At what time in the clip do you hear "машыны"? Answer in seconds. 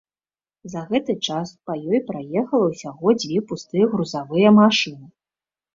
4.61-5.07